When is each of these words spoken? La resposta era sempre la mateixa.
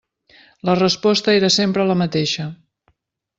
La 0.69 0.75
resposta 0.79 1.35
era 1.41 1.51
sempre 1.57 1.87
la 1.91 1.99
mateixa. 2.01 2.47